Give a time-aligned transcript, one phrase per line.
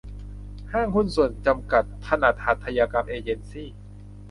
[0.71, 3.63] ห้างหุ้นส่วนจำกัด ถนัดหัตถกรรมเอเยนซี